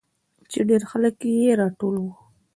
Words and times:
چې 0.51 0.59
ډېرخلک 0.69 1.13
پې 1.21 1.31
راټول 1.59 1.95
وو. 1.99 2.11